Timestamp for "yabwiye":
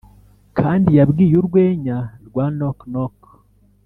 0.97-1.33